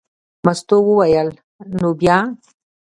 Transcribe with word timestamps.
مستو 0.45 0.77
وویل: 0.87 1.29
نو 1.79 1.89
بیا. 1.99 2.17